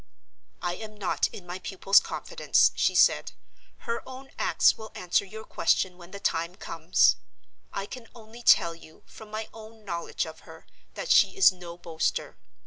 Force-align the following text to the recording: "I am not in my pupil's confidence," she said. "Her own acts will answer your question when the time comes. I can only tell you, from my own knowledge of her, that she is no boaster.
"I 0.63 0.73
am 0.77 0.97
not 0.97 1.27
in 1.27 1.45
my 1.45 1.59
pupil's 1.59 1.99
confidence," 1.99 2.71
she 2.73 2.95
said. 2.95 3.33
"Her 3.81 4.01
own 4.09 4.31
acts 4.39 4.75
will 4.75 4.91
answer 4.95 5.23
your 5.25 5.43
question 5.43 5.95
when 5.95 6.09
the 6.09 6.19
time 6.19 6.55
comes. 6.55 7.17
I 7.71 7.85
can 7.85 8.07
only 8.15 8.41
tell 8.41 8.73
you, 8.73 9.03
from 9.05 9.29
my 9.29 9.47
own 9.53 9.85
knowledge 9.85 10.25
of 10.25 10.39
her, 10.39 10.65
that 10.95 11.11
she 11.11 11.37
is 11.37 11.51
no 11.51 11.77
boaster. 11.77 12.35